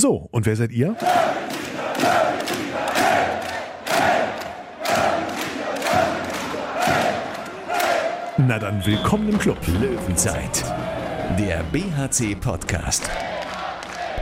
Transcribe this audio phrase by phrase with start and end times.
[0.00, 0.94] So, und wer seid ihr?
[8.36, 9.58] Na dann willkommen im Club.
[9.66, 10.64] Löwenzeit,
[11.36, 13.10] der BHC-Podcast.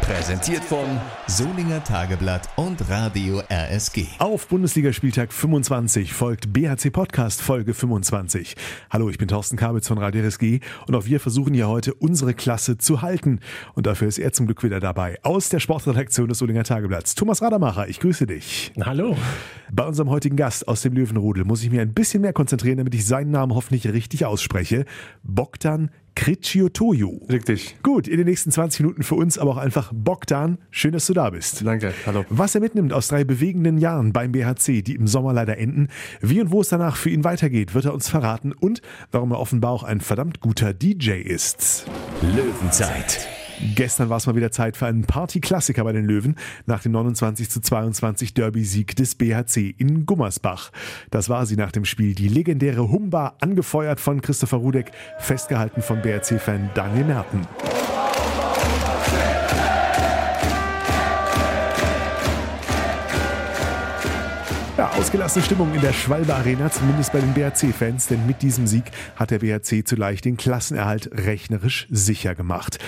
[0.06, 4.06] Präsentiert von Solinger Tageblatt und Radio RSG.
[4.20, 8.54] Auf Bundesligaspieltag 25 folgt BHC Podcast Folge 25.
[8.88, 12.34] Hallo, ich bin Thorsten Kabitz von Radio RSG und auch wir versuchen hier heute unsere
[12.34, 13.40] Klasse zu halten.
[13.74, 15.18] Und dafür ist er zum Glück wieder dabei.
[15.24, 17.16] Aus der Sportredaktion des Solinger Tageblatts.
[17.16, 18.72] Thomas Rademacher, ich grüße dich.
[18.80, 19.16] Hallo.
[19.72, 22.94] Bei unserem heutigen Gast aus dem Löwenrudel muss ich mir ein bisschen mehr konzentrieren, damit
[22.94, 24.84] ich seinen Namen hoffentlich richtig ausspreche.
[25.24, 27.26] Bogdan Kriciotoju.
[27.28, 27.76] Richtig.
[27.84, 30.58] Gut, in den nächsten 20 Minuten für uns aber auch einfach Bogdan.
[30.70, 31.64] Schön, dass du da bist.
[31.64, 32.24] Danke, hallo.
[32.30, 35.88] Was er mitnimmt aus drei bewegenden Jahren beim BHC, die im Sommer leider enden,
[36.20, 39.38] wie und wo es danach für ihn weitergeht, wird er uns verraten und warum er
[39.38, 41.86] offenbar auch ein verdammt guter DJ ist.
[42.22, 43.28] Löwenzeit,
[43.74, 47.48] Gestern war es mal wieder Zeit für einen Party-Klassiker bei den Löwen nach dem 29
[47.48, 50.70] zu 22 Derby-Sieg des BHC in Gummersbach.
[51.10, 52.14] Das war sie nach dem Spiel.
[52.14, 57.46] Die legendäre Humba, angefeuert von Christopher Rudek, festgehalten vom BHC-Fan Daniel Merten.
[64.76, 68.84] Ja, ausgelassene Stimmung in der Schwalbe Arena, zumindest bei den BHC-Fans, denn mit diesem Sieg
[69.16, 72.78] hat der BHC zugleich den Klassenerhalt rechnerisch sicher gemacht.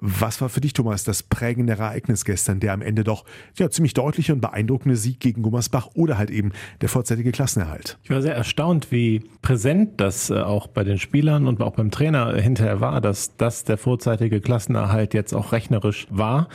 [0.00, 3.24] Was war für dich, Thomas, das prägende Ereignis gestern, der am Ende doch
[3.56, 7.98] ja, ziemlich deutliche und beeindruckende Sieg gegen Gummersbach oder halt eben der vorzeitige Klassenerhalt?
[8.04, 11.90] Ich war sehr erstaunt, wie präsent das äh, auch bei den Spielern und auch beim
[11.90, 16.48] Trainer hinterher war, dass das der vorzeitige Klassenerhalt jetzt auch rechnerisch war.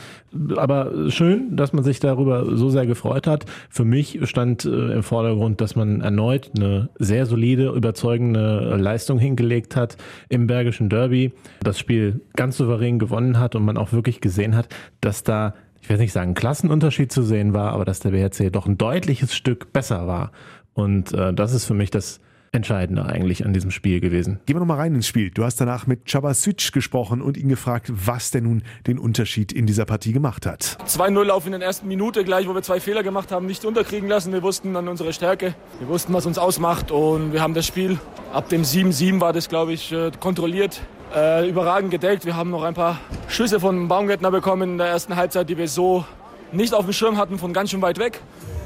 [0.56, 3.44] Aber schön, dass man sich darüber so sehr gefreut hat.
[3.68, 9.76] Für mich stand äh, im Vordergrund, dass man erneut eine sehr solide, überzeugende Leistung hingelegt
[9.76, 9.98] hat
[10.30, 11.32] im Bergischen Derby.
[11.62, 14.68] Das Spiel ganz souverän gewonnen hat und man auch wirklich gesehen hat,
[15.00, 15.54] dass da
[15.84, 18.78] ich will nicht sagen, ein Klassenunterschied zu sehen war, aber dass der BHC doch ein
[18.78, 20.32] deutliches Stück besser war.
[20.72, 22.20] Und äh, das ist für mich das
[22.52, 24.40] Entscheidende eigentlich an diesem Spiel gewesen.
[24.46, 25.30] Gehen wir nochmal rein ins Spiel.
[25.30, 29.66] Du hast danach mit Chabasic gesprochen und ihn gefragt, was denn nun den Unterschied in
[29.66, 30.78] dieser Partie gemacht hat.
[30.86, 34.08] 2-0 auf in der ersten Minute, gleich wo wir zwei Fehler gemacht haben, nicht unterkriegen
[34.08, 34.32] lassen.
[34.32, 37.98] Wir wussten an unsere Stärke, wir wussten, was uns ausmacht und wir haben das Spiel
[38.34, 40.80] ab dem 7-7 war das, glaube ich, äh, kontrolliert.
[41.14, 42.24] Äh, überragend gedeckt.
[42.24, 42.98] Wir haben noch ein paar
[43.28, 46.04] Schüsse von Baumgärtner bekommen in der ersten Halbzeit, die wir so
[46.52, 48.20] nicht auf dem Schirm hatten, von ganz schön weit weg.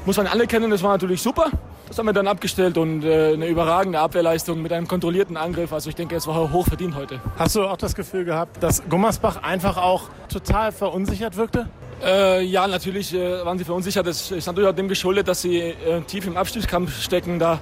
[0.05, 1.51] Muss man anerkennen, das war natürlich super.
[1.87, 5.73] Das haben wir dann abgestellt und äh, eine überragende Abwehrleistung mit einem kontrollierten Angriff.
[5.73, 7.19] Also ich denke, es war hoch verdient heute.
[7.37, 11.67] Hast du auch das Gefühl gehabt, dass Gummersbach einfach auch total verunsichert wirkte?
[12.03, 14.05] Äh, ja, natürlich äh, waren sie verunsichert.
[14.05, 17.39] Das ist natürlich auch dem geschuldet, dass sie äh, tief im Abstiegskampf stecken.
[17.39, 17.59] Da,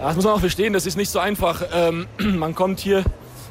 [0.00, 1.62] das muss man auch verstehen, das ist nicht so einfach.
[1.74, 3.04] Ähm, man kommt hier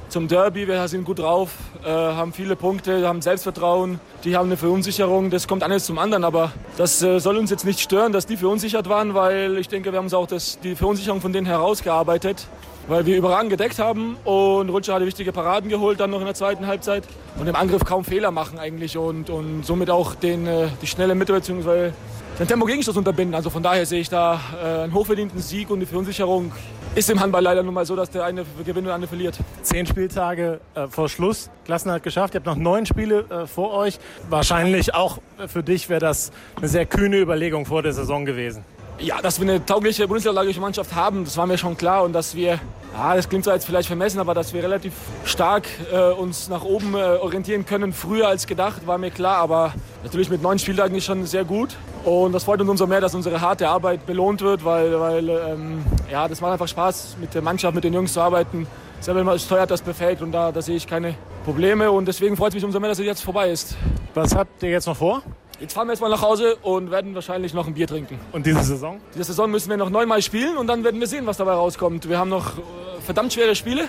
[0.10, 1.52] zum Derby, wir sind gut drauf,
[1.84, 6.24] äh, haben viele Punkte, haben Selbstvertrauen, die haben eine Verunsicherung, das kommt alles zum anderen,
[6.24, 9.92] aber das äh, soll uns jetzt nicht stören, dass die verunsichert waren, weil ich denke,
[9.92, 12.48] wir haben uns auch das, die Verunsicherung von denen herausgearbeitet,
[12.88, 16.36] weil wir überragend gedeckt haben und Rutscher hatte wichtige Paraden geholt dann noch in der
[16.36, 17.04] zweiten Halbzeit
[17.38, 21.16] und im Angriff kaum Fehler machen eigentlich und, und somit auch den, äh, die schnelle
[21.16, 21.92] Mitte bzw.
[22.40, 23.36] den Tempo-Gegenstoß unterbinden.
[23.36, 26.54] Also von daher sehe ich da äh, einen hochverdienten Sieg und die Verunsicherung
[26.98, 29.38] ist im Handball leider nun mal so, dass der eine gewinnt und der andere verliert.
[29.62, 32.34] Zehn Spieltage äh, vor Schluss, Klassenhalt geschafft.
[32.34, 34.00] Ihr habt noch neun Spiele äh, vor euch.
[34.30, 38.66] Wahrscheinlich auch für dich wäre das eine sehr kühne Überlegung vor der Saison gewesen.
[39.00, 42.36] Ja, dass wir eine taugliche bundesliga Mannschaft haben, das war mir schon klar und dass
[42.36, 42.60] wir,
[42.94, 44.94] ja, das klingt zwar jetzt vielleicht vermessen, aber dass wir relativ
[45.24, 49.74] stark äh, uns nach oben äh, orientieren können, früher als gedacht, war mir klar, aber
[50.04, 51.76] natürlich mit neun Spieltagen ist schon sehr gut
[52.06, 55.86] und das freut uns umso mehr, dass unsere harte Arbeit belohnt wird, weil, weil ähm,
[56.12, 58.66] ja, das macht einfach Spaß, mit der Mannschaft, mit den Jungs zu arbeiten.
[59.00, 61.14] Selber steuert das perfekt und da, da sehe ich keine
[61.46, 63.78] Probleme und deswegen freut es mich umso mehr, dass es jetzt vorbei ist.
[64.16, 65.22] Was habt ihr jetzt noch vor?
[65.60, 68.20] Jetzt fahren wir jetzt mal nach Hause und werden wahrscheinlich noch ein Bier trinken.
[68.32, 69.02] Und diese Saison?
[69.16, 72.08] Diese Saison müssen wir noch neunmal spielen und dann werden wir sehen, was dabei rauskommt.
[72.08, 72.62] Wir haben noch äh,
[73.04, 73.86] verdammt schwere Spiele.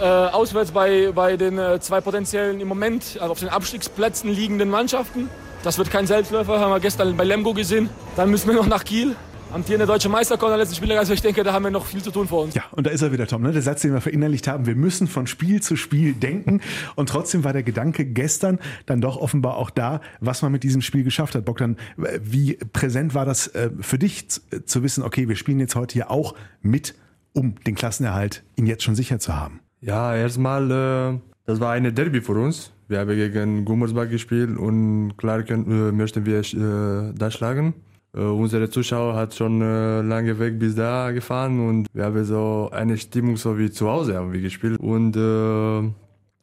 [0.00, 4.70] Äh, auswärts bei, bei den äh, zwei potenziellen im Moment also auf den Abstiegsplätzen liegenden
[4.70, 5.28] Mannschaften.
[5.64, 7.90] Das wird kein Selbstläufer, haben wir gestern bei Lemgo gesehen.
[8.14, 9.16] Dann müssen wir noch nach Kiel.
[9.50, 10.98] Amtierende deutsche Meister kommt der letzten Spieler.
[10.98, 12.54] Also ich denke, da haben wir noch viel zu tun vor uns.
[12.54, 13.50] Ja, und da ist er wieder, Tom, ne?
[13.50, 14.66] der Satz, den wir verinnerlicht haben.
[14.66, 16.60] Wir müssen von Spiel zu Spiel denken.
[16.96, 20.82] Und trotzdem war der Gedanke gestern dann doch offenbar auch da, was man mit diesem
[20.82, 21.46] Spiel geschafft hat.
[21.46, 25.94] Bogdan, wie präsent war das äh, für dich zu wissen, okay, wir spielen jetzt heute
[25.94, 26.94] hier auch mit,
[27.32, 29.60] um den Klassenerhalt ihn jetzt schon sicher zu haben?
[29.80, 32.72] Ja, erstmal, äh, das war eine Derby für uns.
[32.88, 37.74] Wir haben gegen Gummersbach gespielt und klar können, äh, möchten wir äh, das schlagen.
[38.14, 42.68] Äh, unsere Zuschauer hat schon äh, lange Weg bis da gefahren und wir haben so
[42.72, 44.78] eine Stimmung so wie zu Hause haben wir gespielt.
[44.80, 45.90] Und äh,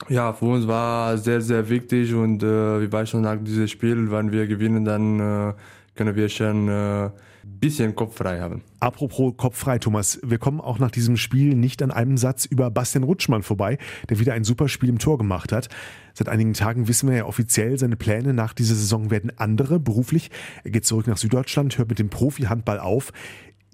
[0.09, 4.11] Ja, für uns war sehr, sehr wichtig und äh, wir weiß schon nach diesem Spiel,
[4.11, 5.53] wenn wir gewinnen, dann äh,
[5.95, 7.09] können wir schon äh,
[7.45, 8.61] bisschen Kopf frei haben.
[8.79, 12.69] Apropos Kopf frei, Thomas, wir kommen auch nach diesem Spiel nicht an einem Satz über
[12.71, 13.77] Bastian Rutschmann vorbei,
[14.09, 15.69] der wieder ein super Spiel im Tor gemacht hat.
[16.13, 20.31] Seit einigen Tagen wissen wir ja offiziell, seine Pläne nach dieser Saison werden andere, beruflich.
[20.63, 23.11] Er geht zurück nach Süddeutschland, hört mit dem Profi-Handball auf.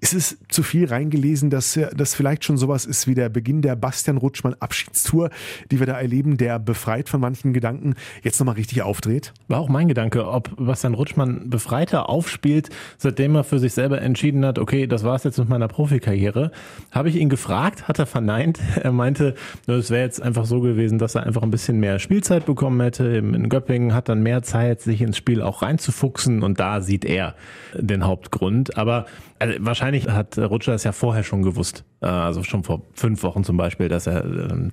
[0.02, 3.76] Ist es zu viel reingelesen, dass das vielleicht schon sowas ist wie der Beginn der
[3.76, 5.30] Bastian Rutschmann Abschiedstour,
[5.70, 7.94] die wir da erleben, der befreit von manchen Gedanken
[8.24, 9.32] jetzt nochmal richtig aufdreht?
[9.46, 14.44] War auch mein Gedanke, ob Bastian Rutschmann befreiter aufspielt, seitdem er für sich selber entschieden
[14.44, 16.50] hat, okay, das war's jetzt mit meiner Profikarriere.
[16.90, 18.58] Habe ich ihn gefragt, hat er verneint.
[18.82, 19.34] Er meinte,
[19.68, 23.04] es wäre jetzt einfach so gewesen, dass er einfach ein bisschen mehr Spielzeit bekommen hätte.
[23.04, 27.36] In Göppingen hat dann mehr Zeit, sich ins Spiel auch reinzufuchsen und da sieht er
[27.74, 28.76] den Hauptgrund.
[28.76, 29.06] Aber
[29.42, 33.42] also wahrscheinlich hat Rutscher es ja vorher schon gewusst, äh, also schon vor fünf Wochen
[33.42, 34.70] zum Beispiel, dass er ähm,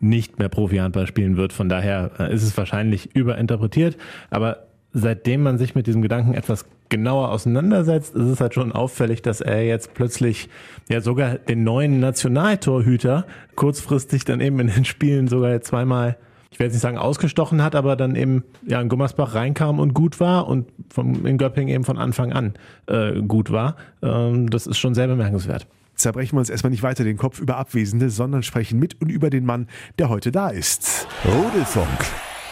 [0.00, 1.52] nicht mehr Profi-Handball spielen wird.
[1.52, 3.96] Von daher äh, ist es wahrscheinlich überinterpretiert.
[4.30, 9.22] Aber seitdem man sich mit diesem Gedanken etwas genauer auseinandersetzt, ist es halt schon auffällig,
[9.22, 10.48] dass er jetzt plötzlich
[10.88, 16.16] ja sogar den neuen Nationaltorhüter kurzfristig dann eben in den Spielen sogar zweimal
[16.50, 19.94] ich werde jetzt nicht sagen ausgestochen hat, aber dann eben ja in Gummersbach reinkam und
[19.94, 22.54] gut war und vom, in Göppingen eben von Anfang an
[22.86, 23.76] äh, gut war.
[24.02, 25.66] Ähm, das ist schon sehr bemerkenswert.
[25.94, 29.30] Zerbrechen wir uns erstmal nicht weiter den Kopf über Abwesende, sondern sprechen mit und über
[29.30, 29.68] den Mann,
[29.98, 31.06] der heute da ist.
[31.24, 31.88] Rudelfunk.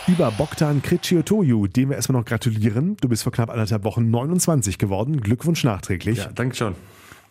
[0.07, 2.97] Über Bogdan Kriciotoju, dem wir erstmal noch gratulieren.
[3.01, 5.21] Du bist vor knapp anderthalb Wochen 29 geworden.
[5.21, 6.19] Glückwunsch nachträglich.
[6.19, 6.75] Ja, danke schon.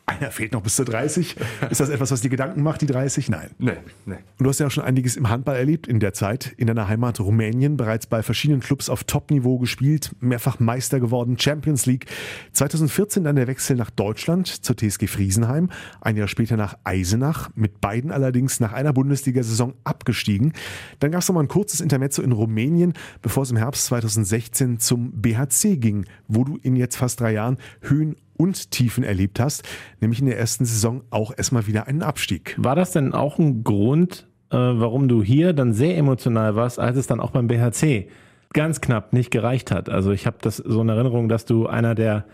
[0.10, 1.36] Einer fehlt noch bis zur 30.
[1.70, 3.28] Ist das etwas, was dir Gedanken macht, die 30?
[3.28, 3.50] Nein.
[3.60, 3.74] Nee,
[4.06, 4.16] nee.
[4.16, 6.54] Und du hast ja auch schon einiges im Handball erlebt in der Zeit.
[6.56, 11.86] In deiner Heimat Rumänien bereits bei verschiedenen Clubs auf Top-Niveau gespielt, mehrfach Meister geworden, Champions
[11.88, 12.06] League.
[12.54, 15.70] 2014 dann der Wechsel nach Deutschland zur TSG Friesenheim.
[16.00, 17.50] Ein Jahr später nach Eisenach.
[17.56, 20.54] Mit beiden allerdings nach einer Bundesliga-Saison abgestiegen.
[21.00, 25.12] Dann gab es nochmal ein kurzes Intermezzo in Rumänien, bevor es im Herbst 2016 zum
[25.12, 29.64] BHC ging, wo du in jetzt fast drei Jahren Höhen und Tiefen erlebt hast,
[30.00, 32.56] nämlich in der ersten Saison auch erstmal wieder einen Abstieg.
[32.58, 36.98] War das denn auch ein Grund, äh, warum du hier dann sehr emotional warst, als
[36.98, 38.10] es dann auch beim BHC
[38.54, 39.90] ganz knapp nicht gereicht hat?
[39.90, 42.26] Also ich habe das so in Erinnerung, dass du einer der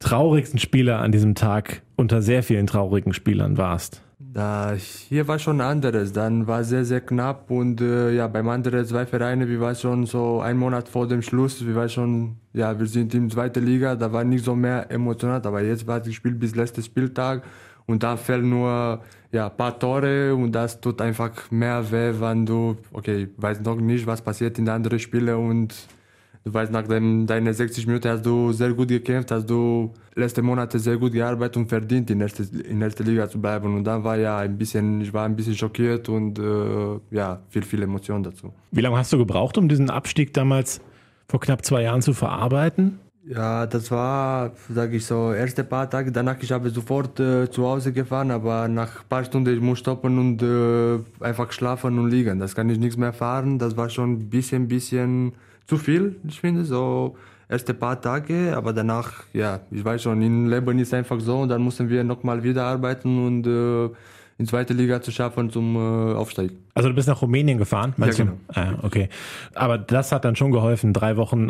[0.00, 4.02] traurigsten Spieler an diesem Tag unter sehr vielen traurigen Spielern warst.
[4.32, 4.74] Da,
[5.08, 6.12] hier war schon anderes.
[6.12, 10.06] Dann war sehr, sehr knapp und äh, ja, beim anderen zwei Vereine, wir waren schon
[10.06, 13.96] so ein Monat vor dem Schluss, wir waren schon, ja, wir sind in zweiter Liga,
[13.96, 17.42] da war nicht so mehr emotional, aber jetzt war das Spiel bis letzten Spieltag
[17.86, 19.00] und da fällt nur
[19.32, 23.80] ja, ein paar Tore und das tut einfach mehr weh, wenn du, okay, weiß noch
[23.80, 25.74] nicht, was passiert in anderen Spielen und
[26.42, 30.40] Du weißt, nach dem, deinen 60 Minuten hast du sehr gut gekämpft, hast du letzte
[30.40, 33.76] Monate sehr gut gearbeitet und verdient, in erster, in erster Liga zu bleiben.
[33.76, 37.62] Und dann war ja ein bisschen, ich war ein bisschen schockiert und äh, ja, viel,
[37.62, 38.54] viel Emotion dazu.
[38.70, 40.80] Wie lange hast du gebraucht, um diesen Abstieg damals
[41.28, 43.00] vor knapp zwei Jahren zu verarbeiten?
[43.26, 46.10] Ja, das war, sage ich so, erste paar Tage.
[46.10, 49.78] Danach ich habe sofort äh, zu Hause gefahren, aber nach ein paar Stunden ich muss
[49.78, 52.38] stoppen und äh, einfach schlafen und liegen.
[52.38, 53.58] Das kann ich nichts mehr fahren.
[53.58, 55.34] Das war schon ein bisschen, bisschen
[55.70, 57.14] zu viel, ich finde, so
[57.48, 61.48] erste paar Tage, aber danach, ja, ich weiß schon, im Leben ist einfach so und
[61.48, 63.94] dann müssen wir nochmal wieder arbeiten und äh,
[64.38, 66.50] in zweite Liga zu schaffen zum äh, Aufstieg.
[66.74, 68.38] Also du bist nach Rumänien gefahren, meinst ja, genau.
[68.48, 69.08] Ah, okay.
[69.54, 71.46] Aber das hat dann schon geholfen, drei Wochen,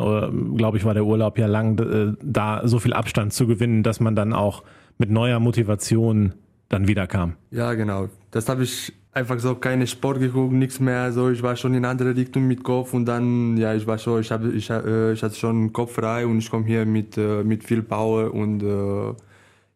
[0.55, 4.01] glaube ich, war der Urlaub ja lang, äh, da so viel Abstand zu gewinnen, dass
[4.01, 4.65] man dann auch
[4.99, 6.35] mit neuer Motivation
[6.69, 7.37] dann wieder kam.
[7.51, 8.09] Ja, genau.
[8.31, 11.13] Das habe ich einfach so keine Sport geguckt, nichts mehr.
[11.13, 14.21] So, ich war schon in andere Richtung mit Kopf und dann, ja, ich war schon,
[14.21, 17.43] ich habe, ich, äh, ich hatte schon Kopf frei und ich komme hier mit, äh,
[17.43, 19.15] mit viel Power und äh,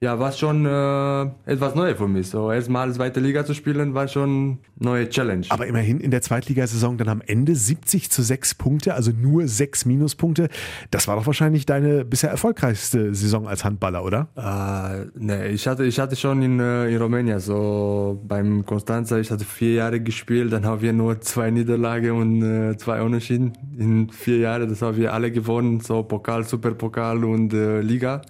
[0.05, 2.29] ja, war schon äh, etwas Neues für mich.
[2.29, 5.47] So erstmal zweite Liga zu spielen, war schon neue Challenge.
[5.49, 9.87] Aber immerhin in der Zweitligasaison dann am Ende 70 zu 6 Punkte, also nur 6
[9.87, 10.49] Minuspunkte.
[10.91, 14.29] Das war doch wahrscheinlich deine bisher erfolgreichste Saison als Handballer, oder?
[14.37, 19.31] Äh, nee, ich hatte, ich hatte schon in, äh, in Rumänien, so beim Constanza, ich
[19.31, 24.11] hatte vier Jahre gespielt, dann haben wir nur zwei Niederlagen und äh, zwei Unentschieden in
[24.11, 24.69] vier Jahren.
[24.69, 28.21] Das haben wir alle gewonnen, so Pokal, Superpokal und äh, Liga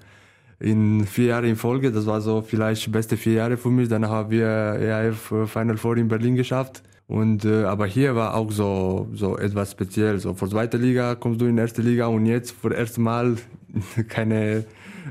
[0.61, 1.93] in vier Jahren in Folge.
[1.93, 3.89] Das war so vielleicht beste vier Jahre für mich.
[3.89, 6.83] Danach haben wir ERF Final Four in Berlin geschafft.
[7.07, 10.19] Und äh, aber hier war auch so so etwas speziell.
[10.19, 13.37] So vor zweiter Liga kommst du in erste Liga und jetzt für das erste Mal
[14.09, 14.65] keine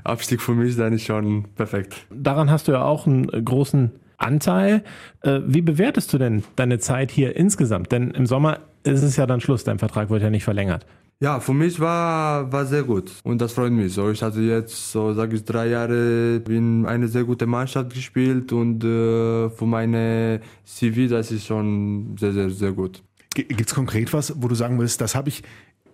[0.03, 2.05] Abstieg für mich, dann ist schon perfekt.
[2.09, 4.83] Daran hast du ja auch einen großen Anteil.
[5.21, 7.91] Äh, wie bewertest du denn deine Zeit hier insgesamt?
[7.91, 10.85] Denn im Sommer ist es ja dann Schluss, dein Vertrag wird ja nicht verlängert.
[11.23, 13.93] Ja, für mich war, war sehr gut und das freut mich.
[13.93, 18.51] So, ich hatte jetzt, so sage ich, drei Jahre in eine sehr gute Mannschaft gespielt
[18.51, 23.01] und äh, für meine CV, das ist schon sehr, sehr, sehr gut.
[23.33, 25.43] Gibt es konkret was, wo du sagen willst, das habe ich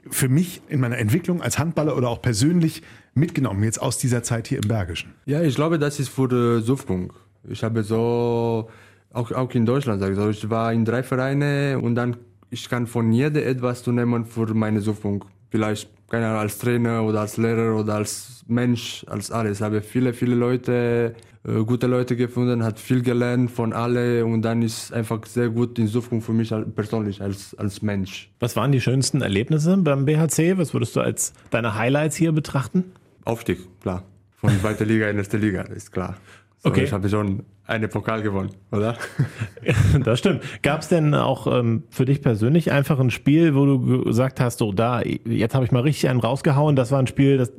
[0.10, 2.82] für mich in meiner Entwicklung als Handballer oder auch persönlich
[3.14, 5.14] mitgenommen, jetzt aus dieser Zeit hier im Bergischen?
[5.28, 7.16] Ja, ich glaube, das ist für die Zukunft.
[7.48, 8.68] Ich habe so,
[9.14, 12.18] auch, auch in Deutschland, sag ich so, ich war in drei Vereinen und dann,
[12.50, 15.28] ich kann von jedem etwas zu nehmen für meine Zukunft.
[15.50, 19.58] Vielleicht, keine Ahnung, als Trainer oder als Lehrer oder als Mensch, als alles.
[19.60, 24.42] Ich habe viele, viele Leute, äh, gute Leute gefunden, hat viel gelernt von alle und
[24.44, 28.32] dann ist einfach sehr gut in Zukunft für mich persönlich als, als Mensch.
[28.40, 30.58] Was waren die schönsten Erlebnisse beim BHC?
[30.58, 32.86] Was würdest du als deine Highlights hier betrachten?
[33.26, 34.04] Aufstieg, klar.
[34.38, 36.16] Von zweiter Liga in erste Liga, ist klar.
[36.60, 36.84] So, Okay.
[36.84, 38.98] Ich habe schon eine Pokal gewonnen, oder?
[40.04, 40.42] Das stimmt.
[40.64, 44.60] Gab es denn auch ähm, für dich persönlich einfach ein Spiel, wo du gesagt hast,
[44.60, 47.52] so da, jetzt habe ich mal richtig einen rausgehauen, das war ein Spiel, das,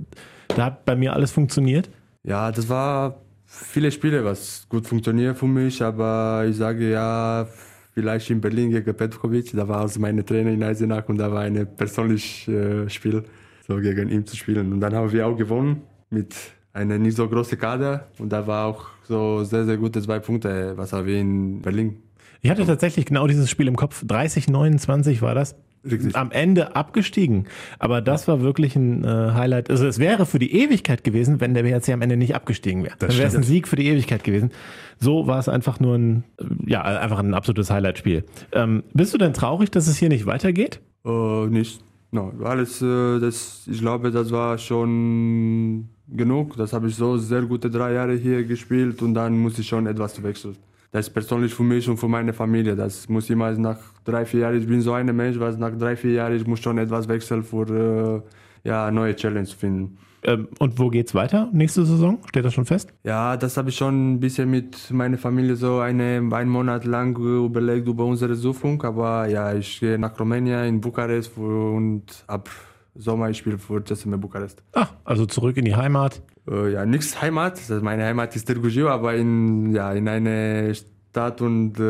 [0.49, 1.91] da hat bei mir alles funktioniert?
[2.25, 7.47] Ja, das war viele Spiele, was gut funktioniert für mich, aber ich sage ja,
[7.95, 11.43] vielleicht in Berlin gegen Petkovic, da war also meine Trainer in Eisenach und da war
[11.43, 13.25] ein persönliches äh, Spiel,
[13.67, 14.73] so gegen ihn zu spielen.
[14.73, 16.35] Und dann haben wir auch gewonnen mit
[16.73, 20.75] einem nicht so großen Kader und da war auch so sehr, sehr gute zwei Punkte,
[20.77, 22.03] was haben wir in Berlin.
[22.43, 24.05] Ich hatte tatsächlich genau dieses Spiel im Kopf.
[24.07, 25.57] 30, 29 war das.
[25.83, 26.15] Richtig.
[26.15, 27.47] Am Ende abgestiegen.
[27.79, 29.71] Aber das war wirklich ein äh, Highlight.
[29.71, 32.95] Also es wäre für die Ewigkeit gewesen, wenn der BHC am Ende nicht abgestiegen wäre.
[32.99, 33.43] Dann wäre es ein.
[33.43, 34.51] Sieg für die Ewigkeit gewesen.
[34.99, 36.25] So war es einfach nur ein,
[36.67, 38.25] ja, einfach ein absolutes Highlight-Spiel.
[38.53, 40.81] Ähm, bist du denn traurig, dass es hier nicht weitergeht?
[41.07, 41.81] Äh, nicht.
[42.13, 46.57] No, alles, äh, das, ich glaube, das war schon genug.
[46.57, 49.87] Das habe ich so sehr gute drei Jahre hier gespielt und dann muss ich schon
[49.87, 50.57] etwas wechseln.
[50.93, 52.75] Das ist persönlich für mich und für meine Familie.
[52.75, 55.97] Das muss immer nach drei, vier Jahren, ich bin so ein Mensch, was nach drei,
[55.97, 58.25] vier Jahren, ich muss schon etwas wechseln, für
[58.65, 59.99] äh, ja, eine neue Challenge zu finden.
[60.23, 61.49] Ähm, und wo geht's weiter?
[61.53, 62.19] Nächste Saison?
[62.29, 62.93] Steht das schon fest?
[63.05, 67.17] Ja, das habe ich schon ein bisschen mit meiner Familie so eine, einen Monat lang
[67.17, 68.85] überlegt über unsere Zukunft.
[68.85, 72.51] Aber ja, ich gehe nach Rumänien, in Bukarest und ab
[72.95, 74.63] Sommer ich spiele für CSM Bukarest.
[74.75, 76.23] Ah, also zurück in die Heimat.
[76.49, 77.61] Äh, ja, nichts Heimat.
[77.83, 81.83] Meine Heimat ist Târgu aber in, ja, in eine Stadt und äh,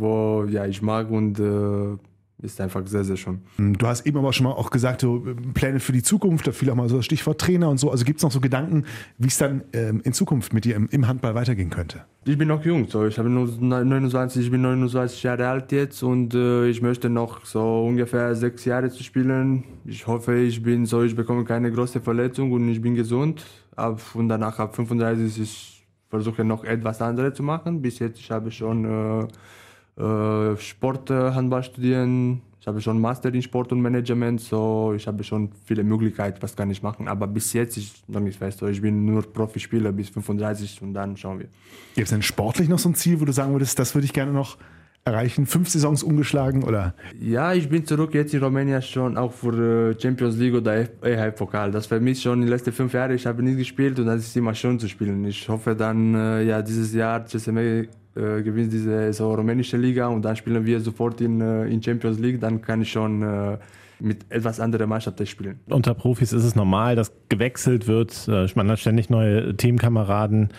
[0.00, 1.96] wo ja, ich mag und äh,
[2.44, 3.40] ist einfach sehr, sehr schön.
[3.56, 5.24] Du hast eben aber schon mal auch gesagt, so
[5.54, 7.90] Pläne für die Zukunft, da fiel auch mal so das Stichwort Trainer und so.
[7.90, 8.84] Also gibt es noch so Gedanken,
[9.18, 12.04] wie es dann ähm, in Zukunft mit dir im, im Handball weitergehen könnte?
[12.26, 16.02] Ich bin noch jung, so ich habe nur 29, ich bin 29 Jahre alt jetzt
[16.02, 19.64] und äh, ich möchte noch so ungefähr sechs Jahre zu spielen.
[19.84, 23.44] Ich hoffe, ich bin so, ich bekomme keine große Verletzung und ich bin gesund.
[23.76, 27.82] Ab, und danach ab 35 ich versuche noch etwas anderes zu machen.
[27.82, 29.26] Bis jetzt ich habe schon äh,
[29.96, 32.42] äh, Sport, äh, Handball studieren.
[32.60, 36.56] Ich habe schon Master in Sport und Management, so ich habe schon viele Möglichkeiten, was
[36.56, 37.08] kann ich machen.
[37.08, 38.60] Aber bis jetzt ist noch nicht fest.
[38.60, 41.48] So, ich bin nur Profispieler bis 35 und dann schauen wir.
[41.94, 44.14] Gibt es denn sportlich noch so ein Ziel, wo du sagen würdest, das würde ich
[44.14, 44.56] gerne noch
[45.04, 45.44] erreichen?
[45.44, 46.94] Fünf Saisons ungeschlagen oder?
[47.20, 51.70] Ja, ich bin zurück jetzt in Rumänien schon auch für äh, Champions League oder EHF-Pokal.
[51.70, 53.14] Das für mich schon die letzten fünf Jahre.
[53.14, 55.22] Ich habe nicht gespielt und das ist immer schön zu spielen.
[55.26, 60.22] Ich hoffe dann, äh, ja, dieses Jahr CSME äh, gewinnt diese so rumänische Liga und
[60.24, 62.40] dann spielen wir sofort in, äh, in Champions League.
[62.40, 63.58] Dann kann ich schon äh,
[64.00, 65.58] mit etwas anderer Mannschaft spielen.
[65.68, 68.28] Unter Profis ist es normal, dass gewechselt wird.
[68.28, 70.50] Äh, Man hat ständig neue Teamkameraden,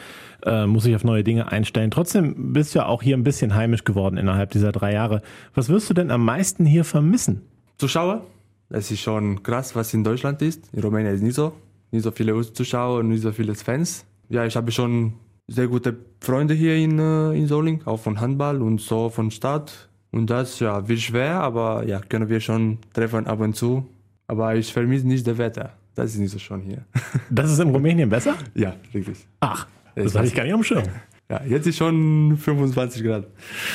[0.68, 1.90] muss sich auf neue Dinge einstellen.
[1.90, 5.24] Trotzdem bist du ja auch hier ein bisschen heimisch geworden innerhalb dieser drei Jahre.
[5.56, 7.42] Was wirst du denn am meisten hier vermissen?
[7.78, 8.28] Zuschauer,
[8.70, 10.70] das ist schon krass, was in Deutschland ist.
[10.72, 11.54] In Rumänien ist nicht so.
[11.90, 14.06] Nicht so viele Zuschauer nicht so viele Fans.
[14.30, 15.14] Ja, ich habe schon
[15.48, 19.90] sehr gute Freunde hier in, äh, in Soling, auch von Handball und so von Stadt.
[20.12, 23.88] Und das ja, wird schwer, aber ja, können wir schon treffen ab und zu.
[24.28, 25.74] Aber ich vermisse nicht das Wetter.
[25.94, 26.86] Das ist nicht so schön hier.
[27.30, 28.36] Das ist in Rumänien besser?
[28.54, 29.26] ja, wirklich.
[29.40, 30.84] Ach, das hatte weiß ich gar nicht am Schirm.
[31.30, 33.28] Ja, jetzt ist schon 25 Grad.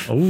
[0.09, 0.23] Oh,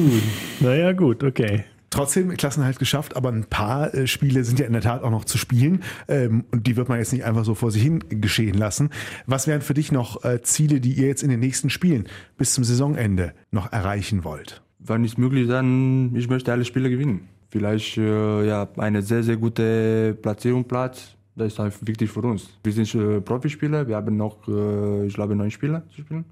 [0.61, 1.65] naja, gut, okay.
[1.91, 5.25] Trotzdem Klassenhalt geschafft, aber ein paar äh, Spiele sind ja in der Tat auch noch
[5.25, 8.57] zu spielen ähm, und die wird man jetzt nicht einfach so vor sich hin geschehen
[8.57, 8.91] lassen.
[9.27, 12.55] Was wären für dich noch äh, Ziele, die ihr jetzt in den nächsten Spielen bis
[12.55, 14.63] zum Saisonende noch erreichen wollt?
[14.81, 17.29] wenn es möglich ist, dann ich möchte alle Spiele gewinnen.
[17.51, 21.17] Vielleicht äh, ja, eine sehr, sehr gute Platzierung Platz.
[21.37, 22.49] Das ist einfach wichtig für uns.
[22.63, 26.25] Wir sind äh, Profispieler, wir haben noch, äh, ich glaube, neun Spieler zu spielen.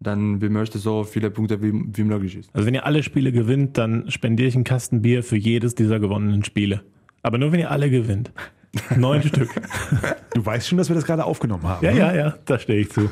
[0.00, 2.50] Dann wir möchten so viele Punkte wie, wie möglich ist.
[2.52, 5.98] Also wenn ihr alle Spiele gewinnt, dann spendiere ich einen Kasten Bier für jedes dieser
[5.98, 6.82] gewonnenen Spiele.
[7.22, 8.32] Aber nur wenn ihr alle gewinnt.
[8.96, 9.50] Neun Stück.
[10.34, 11.84] Du weißt schon, dass wir das gerade aufgenommen haben.
[11.84, 11.98] Ja, ne?
[11.98, 13.08] ja, ja, da stehe ich zu.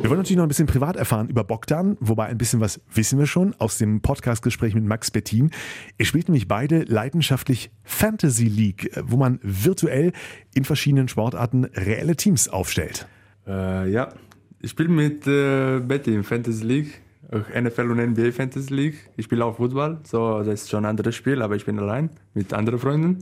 [0.00, 3.18] Wir wollen natürlich noch ein bisschen privat erfahren über Bogdan, wobei ein bisschen was wissen
[3.18, 5.50] wir schon aus dem Podcastgespräch mit Max Bettin.
[5.98, 10.12] Ihr spielt nämlich beide leidenschaftlich Fantasy League, wo man virtuell
[10.54, 13.06] in verschiedenen Sportarten reelle Teams aufstellt.
[13.46, 14.14] Äh, ja,
[14.60, 17.02] ich spiele mit äh, Betty in Fantasy League.
[17.30, 19.10] NFL und NBA Fantasy League.
[19.18, 22.08] Ich spiele auch Fußball, so das ist schon ein anderes Spiel, aber ich bin allein
[22.32, 23.18] mit anderen Freunden.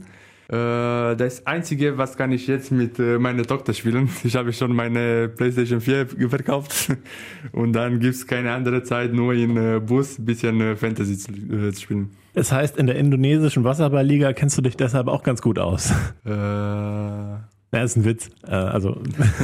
[0.49, 4.09] Äh, das Einzige, was kann ich jetzt mit äh, meiner Tochter spielen?
[4.23, 6.93] Ich habe schon meine PlayStation 4 verkauft
[7.51, 11.17] und dann gibt es keine andere Zeit, nur in äh, Bus ein bisschen äh, Fantasy
[11.17, 12.11] zu, äh, zu spielen.
[12.33, 15.91] Das heißt, in der indonesischen Wasserballliga kennst du dich deshalb auch ganz gut aus.
[16.23, 16.29] Äh,
[17.73, 18.29] Ja, ist ein Witz.
[18.47, 19.01] Äh, Also,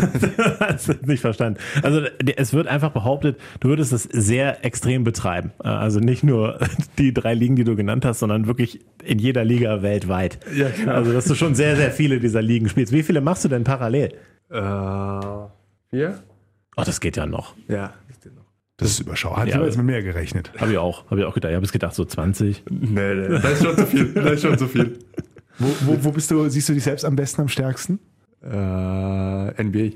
[0.59, 1.59] das nicht verstanden.
[1.81, 2.01] Also,
[2.37, 5.51] es wird einfach behauptet, du würdest es sehr extrem betreiben.
[5.63, 6.59] Äh, Also nicht nur
[6.97, 10.39] die drei Ligen, die du genannt hast, sondern wirklich in jeder Liga weltweit.
[10.55, 10.93] Ja, genau.
[10.93, 12.93] Also, dass du schon sehr, sehr viele dieser Ligen spielst.
[12.93, 14.13] Wie viele machst du denn parallel?
[14.49, 14.59] äh,
[15.89, 16.19] vier?
[16.75, 17.55] Oh, das geht ja noch.
[17.67, 18.45] Ja, das geht noch.
[18.77, 19.41] Das ist überschaubar.
[19.41, 20.51] Hat Ja, ja, jetzt mit mehr gerechnet.
[20.57, 21.05] Habe ich auch.
[21.11, 21.51] Habe ich auch gedacht.
[21.51, 22.63] Ich habe es gedacht, so 20.
[22.69, 24.13] Nee, nee, das ist schon zu viel.
[24.13, 24.97] Das ist schon zu viel.
[25.59, 27.99] Wo, wo, wo bist du, siehst du dich selbst am besten, am stärksten?
[28.43, 29.91] Äh, NBA.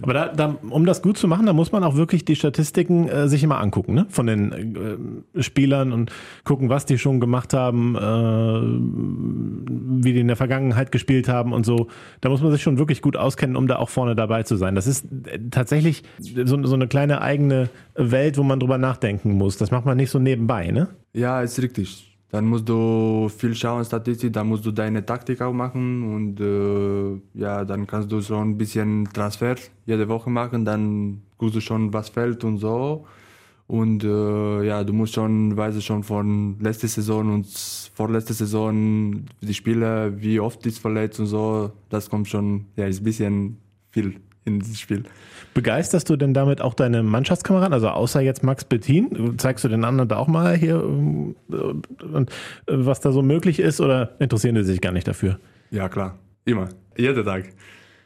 [0.00, 3.08] Aber da, da, um das gut zu machen, da muss man auch wirklich die Statistiken
[3.08, 4.06] äh, sich immer angucken, ne?
[4.08, 6.10] Von den äh, Spielern und
[6.44, 11.66] gucken, was die schon gemacht haben, äh, wie die in der Vergangenheit gespielt haben und
[11.66, 11.88] so.
[12.20, 14.74] Da muss man sich schon wirklich gut auskennen, um da auch vorne dabei zu sein.
[14.74, 19.58] Das ist äh, tatsächlich so, so eine kleine eigene Welt, wo man drüber nachdenken muss.
[19.58, 20.88] Das macht man nicht so nebenbei, ne?
[21.12, 22.11] Ja, ist richtig.
[22.32, 27.38] Dann musst du viel schauen, Statistik, dann musst du deine Taktik auch machen und äh,
[27.38, 31.92] ja, dann kannst du schon ein bisschen Transfer jede Woche machen, dann guckst du schon,
[31.92, 33.04] was fällt und so.
[33.66, 37.46] Und äh, ja, du musst schon, weißt du schon von letzter Saison und
[37.94, 43.02] vorletzter Saison die Spieler, wie oft ist verletzt und so, das kommt schon, ja, ist
[43.02, 43.58] ein bisschen
[43.90, 45.04] viel in dieses Spiel.
[45.54, 47.72] Begeisterst du denn damit auch deine Mannschaftskameraden?
[47.72, 52.04] Also außer jetzt Max Bettin, zeigst du den anderen da auch mal hier, ähm, äh,
[52.04, 52.30] und,
[52.66, 55.38] was da so möglich ist oder interessieren die sich gar nicht dafür?
[55.70, 57.52] Ja, klar, immer, jeden Tag.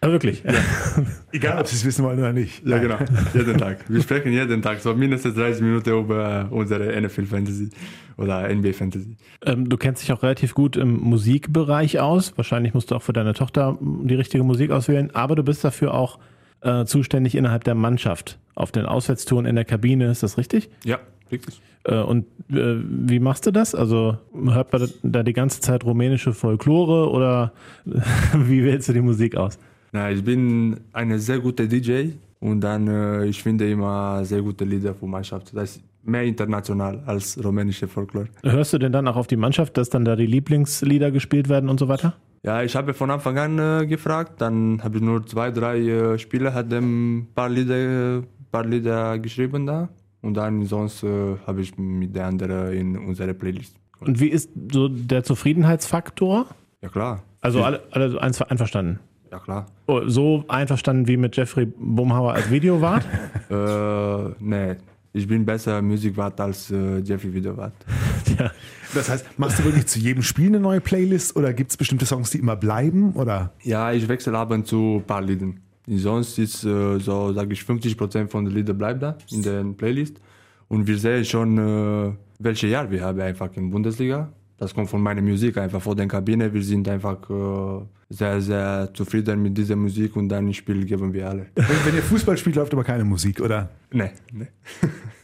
[0.06, 0.40] Ah, wirklich?
[1.32, 2.64] Egal, ob sie es wissen wollen oder nicht.
[2.64, 2.96] Ja, genau.
[3.34, 3.78] Jeden Tag.
[3.88, 7.70] Wir sprechen jeden Tag so mindestens 30 Minuten über unsere NFL Fantasy
[8.16, 9.16] oder NBA Fantasy.
[9.44, 12.32] Ähm, du kennst dich auch relativ gut im Musikbereich aus.
[12.36, 15.92] Wahrscheinlich musst du auch für deine Tochter die richtige Musik auswählen, aber du bist dafür
[15.92, 16.20] auch
[16.60, 18.38] äh, zuständig innerhalb der Mannschaft.
[18.54, 20.70] Auf den Auswärtstouren in der Kabine, ist das richtig?
[20.84, 21.00] Ja,
[21.32, 21.60] richtig.
[21.82, 23.74] Äh, und äh, wie machst du das?
[23.74, 27.52] Also hört man da die ganze Zeit rumänische Folklore oder
[28.34, 29.58] wie wählst du die Musik aus?
[29.92, 34.64] Na, ich bin eine sehr gute DJ und dann äh, ich finde immer sehr gute
[34.64, 35.54] Lieder für Mannschaft.
[35.56, 38.28] Das ist mehr international als rumänische Folklore.
[38.42, 41.68] Hörst du denn dann auch auf die Mannschaft, dass dann da die Lieblingslieder gespielt werden
[41.68, 42.14] und so weiter?
[42.42, 46.18] Ja, ich habe von Anfang an äh, gefragt, dann habe ich nur zwei, drei äh,
[46.18, 48.22] Spieler, hat ein paar Lieder,
[48.52, 49.88] paar Lieder geschrieben da
[50.22, 53.74] und dann sonst äh, habe ich mit der anderen in unsere Playlist.
[53.98, 56.46] Und wie ist so der Zufriedenheitsfaktor?
[56.82, 59.00] Ja klar, Also alle, alle einverstanden.
[59.30, 59.66] Ja klar.
[59.86, 63.04] Oh, So einverstanden wie mit Jeffrey Bumhauer als Videowart?
[63.48, 64.74] Äh, nee,
[65.16, 67.72] ich bin besser Musikwart als äh, Jeffrey Wiederwart.
[68.38, 68.50] ja.
[68.92, 72.04] Das heißt, machst du wirklich zu jedem Spiel eine neue Playlist oder gibt es bestimmte
[72.04, 73.12] Songs, die immer bleiben?
[73.12, 73.52] Oder?
[73.62, 75.46] Ja, ich wechsle ab und zu ein paar Lieder.
[75.88, 80.20] Sonst ist äh, so, sage ich, 50% von den Liedern bleibt da in der Playlist.
[80.68, 84.30] Und wir sehen schon, äh, welche Jahr wir haben einfach in Bundesliga.
[84.58, 86.52] Das kommt von meiner Musik einfach vor der Kabine.
[86.52, 91.28] Wir sind einfach äh, sehr, sehr zufrieden mit dieser Musik und dann Spiel geben wir
[91.28, 91.46] alle.
[91.54, 93.68] Wenn, wenn ihr Fußball spielt, läuft aber keine Musik, oder?
[93.92, 94.46] nee, nee.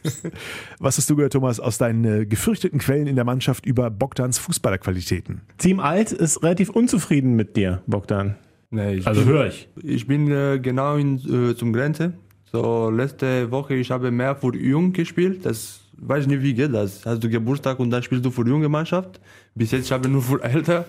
[0.79, 4.37] Was hast du gehört, Thomas, aus deinen äh, gefürchteten Quellen in der Mannschaft über Bogdans
[4.37, 5.41] Fußballerqualitäten?
[5.57, 8.35] Team Alt ist relativ unzufrieden mit dir, Bogdan.
[8.69, 9.69] nee ich Also höre ich.
[9.81, 12.13] Ich bin äh, genau in, äh, zum Grenze.
[12.51, 15.45] So letzte Woche ich habe mehr für Jung gespielt.
[15.45, 17.05] Das weiß ich nicht wie geht das.
[17.05, 19.19] Hast du Geburtstag und dann spielst du für junge Mannschaft.
[19.55, 20.85] Bis jetzt habe ich nur für älter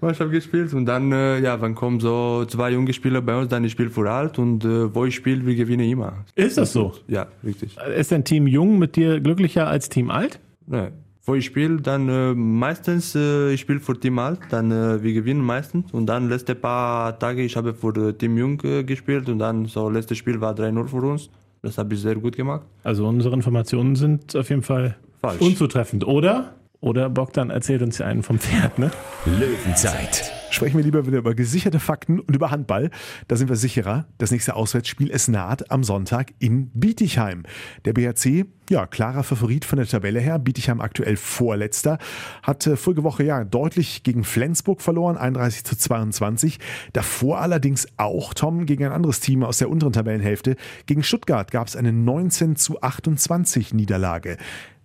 [0.00, 3.64] Mannschaft gespielt und dann äh, ja, dann kommen so zwei junge Spieler bei uns, dann
[3.64, 6.24] ich spiele für alt und äh, wo ich spiele, wir gewinnen immer.
[6.34, 6.92] Ist das so?
[7.06, 7.76] Ja, richtig.
[7.96, 10.40] Ist denn Team Jung mit dir glücklicher als Team Alt?
[10.66, 10.88] Nee.
[11.24, 15.12] Wo ich spiele, dann äh, meistens äh, ich spiele für Team Alt, dann äh, wir
[15.12, 19.38] gewinnen meistens und dann letzte paar Tage ich habe für äh, Team Jung gespielt und
[19.38, 21.30] dann so letztes Spiel war 3-0 für uns.
[21.68, 22.62] Das habe ich sehr gut gemacht.
[22.82, 25.42] Also unsere Informationen sind auf jeden Fall Falsch.
[25.42, 26.54] unzutreffend, oder?
[26.80, 28.90] Oder Bogdan erzählt uns ja einen vom Pferd, ne?
[29.26, 30.32] Löwenzeit.
[30.50, 32.90] Sprechen wir lieber wieder über gesicherte Fakten und über Handball.
[33.28, 34.06] Da sind wir sicherer.
[34.16, 37.44] Das nächste Auswärtsspiel es naht am Sonntag in Bietigheim.
[37.84, 40.38] Der BHC, ja, klarer Favorit von der Tabelle her.
[40.38, 41.98] Bietigheim aktuell Vorletzter.
[42.42, 46.58] Hat äh, vorige Woche ja deutlich gegen Flensburg verloren, 31 zu 22.
[46.94, 50.56] Davor allerdings auch, Tom, gegen ein anderes Team aus der unteren Tabellenhälfte.
[50.86, 54.38] Gegen Stuttgart gab es eine 19 zu 28 Niederlage.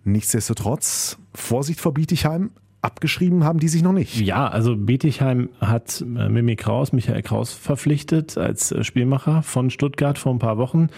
[0.04, 2.50] Nichtsdestotrotz, Vorsicht vor Bietigheim,
[2.84, 4.20] abgeschrieben haben die sich noch nicht.
[4.20, 10.18] Ja, also Bietigheim hat äh, Mimi Kraus, Michael Kraus verpflichtet als äh, Spielmacher von Stuttgart
[10.18, 10.88] vor ein paar Wochen.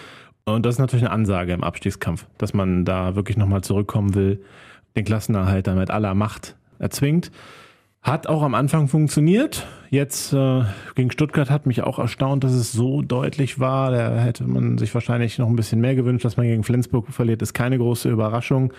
[0.44, 4.42] Und das ist natürlich eine Ansage im Abstiegskampf, dass man da wirklich nochmal zurückkommen will,
[4.96, 7.31] den Klassenerhalt dann mit aller Macht erzwingt.
[8.03, 9.66] Hat auch am Anfang funktioniert.
[9.90, 10.62] Jetzt äh,
[10.94, 13.90] gegen Stuttgart hat mich auch erstaunt, dass es so deutlich war.
[13.90, 17.42] Da hätte man sich wahrscheinlich noch ein bisschen mehr gewünscht, dass man gegen Flensburg verliert.
[17.42, 18.72] Ist keine große Überraschung.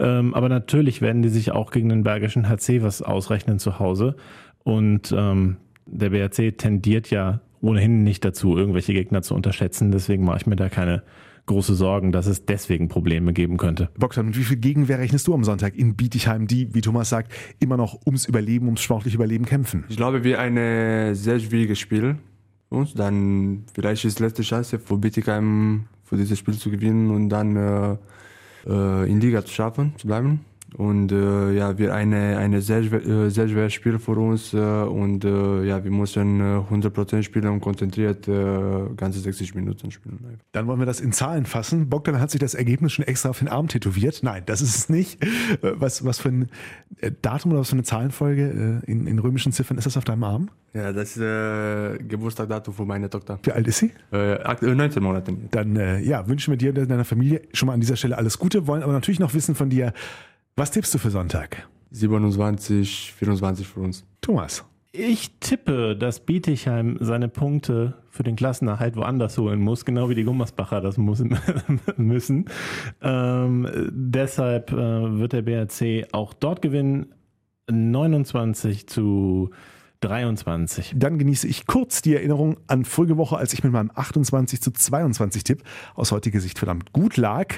[0.00, 4.16] Ähm, aber natürlich werden die sich auch gegen den Bergischen HC was ausrechnen zu Hause.
[4.64, 9.92] Und ähm, der BRC tendiert ja ohnehin nicht dazu, irgendwelche Gegner zu unterschätzen.
[9.92, 11.02] Deswegen mache ich mir da keine
[11.44, 13.90] große Sorgen, dass es deswegen Probleme geben könnte.
[13.98, 17.32] Boxer, mit wie viel Gegenwehr rechnest du am Sonntag in Bietigheim, die, wie Thomas sagt,
[17.58, 19.84] immer noch ums Überleben, ums sportliche Überleben kämpfen?
[19.88, 22.16] Ich glaube, wir ein sehr schwieriges Spiel.
[22.70, 27.56] Und dann vielleicht ist letzte Chance für Bietigheim für dieses Spiel zu gewinnen und dann
[27.56, 27.96] äh
[28.64, 30.44] in Liga zu schaffen, zu bleiben.
[30.76, 35.24] Und äh, ja, wir eine eine sehr äh, sehr schweres Spiel für uns äh, und
[35.24, 40.38] äh, ja, wir müssen äh, 100% spielen und konzentriert äh, ganze 60 Minuten spielen.
[40.52, 41.88] Dann wollen wir das in Zahlen fassen.
[41.88, 44.20] Bogdan hat sich das Ergebnis schon extra auf den Arm tätowiert.
[44.22, 45.22] Nein, das ist es nicht.
[45.22, 45.28] Äh,
[45.74, 46.48] was was für ein
[47.00, 50.04] äh, Datum oder was für eine Zahlenfolge äh, in, in römischen Ziffern ist das auf
[50.04, 50.50] deinem Arm?
[50.72, 53.40] Ja, das ist äh, Geburtstagdatum von meiner Tochter.
[53.42, 53.90] Wie alt ist sie?
[54.12, 55.34] Äh, 19 Monate.
[55.50, 58.38] Dann äh, ja, wünschen wir dir und deiner Familie schon mal an dieser Stelle alles
[58.38, 59.92] Gute, wollen aber natürlich noch wissen von dir,
[60.60, 61.66] was tippst du für Sonntag?
[61.92, 64.04] 27, 24 für uns.
[64.20, 64.62] Thomas.
[64.92, 70.24] Ich tippe, dass Bietigheim seine Punkte für den Klassenerhalt woanders holen muss, genau wie die
[70.24, 71.24] Gummersbacher das muss,
[71.96, 72.44] müssen.
[73.00, 74.76] Ähm, deshalb äh,
[75.18, 77.14] wird der BRC auch dort gewinnen.
[77.70, 79.52] 29 zu
[80.00, 80.92] 23.
[80.94, 84.72] Dann genieße ich kurz die Erinnerung an vorige Woche, als ich mit meinem 28 zu
[84.72, 85.62] 22 Tipp
[85.94, 87.54] aus heutiger Sicht verdammt gut lag.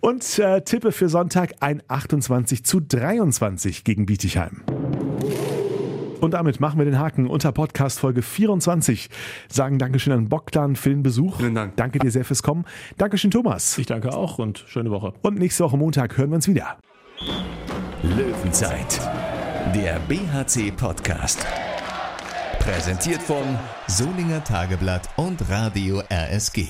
[0.00, 4.62] Und äh, tippe für Sonntag ein 28 zu 23 gegen Bietigheim.
[6.20, 9.10] Und damit machen wir den Haken unter Podcast Folge 24.
[9.48, 11.36] Sagen Dankeschön an Bogdan für den Besuch.
[11.38, 11.76] Vielen Dank.
[11.76, 12.64] Danke dir sehr fürs Kommen.
[12.96, 13.76] Dankeschön, Thomas.
[13.78, 15.12] Ich danke auch und schöne Woche.
[15.22, 16.78] Und nächste Woche Montag hören wir uns wieder.
[18.02, 19.00] Löwenzeit,
[19.74, 21.46] der BHC-Podcast.
[22.58, 23.44] Präsentiert von
[23.86, 26.66] Solinger Tageblatt und Radio RSG.